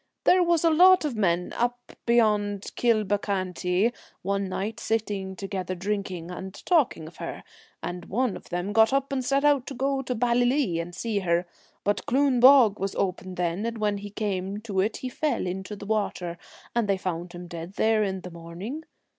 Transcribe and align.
There 0.23 0.41
was 0.41 0.63
a 0.63 0.71
lot 0.71 1.05
of 1.05 1.15
men 1.15 1.53
up 1.55 1.91
beyond 2.07 2.71
Kilbecanty 2.75 3.93
one 4.23 4.49
night 4.49 4.79
sitting 4.79 5.35
together 5.35 5.75
drinking, 5.75 6.31
and 6.31 6.55
talking 6.65 7.05
of 7.05 7.17
her, 7.17 7.43
and 7.83 8.05
one 8.05 8.35
of 8.35 8.49
them 8.49 8.73
got 8.73 8.91
up 8.91 9.13
and 9.13 9.23
set 9.23 9.45
out 9.45 9.67
to 9.67 9.75
go 9.75 10.01
to 10.01 10.15
Ballylee 10.15 10.81
and 10.81 10.95
see 10.95 11.19
her; 11.19 11.45
but 11.83 12.07
Cloon 12.07 12.39
Bog 12.39 12.79
was 12.79 12.95
open 12.95 13.35
then, 13.35 13.63
and 13.63 13.77
when 13.77 13.99
he 13.99 14.09
came 14.09 14.59
to 14.61 14.79
it 14.79 14.97
he 14.97 15.07
fell 15.09 15.45
into 15.45 15.75
the 15.75 15.85
water, 15.85 16.39
and 16.75 16.87
they 16.89 16.97
found 16.97 17.33
him 17.33 17.45
dead 17.45 17.73
there 17.73 18.01
in 18.01 18.21
the 18.21 18.31
morning. 18.31 18.83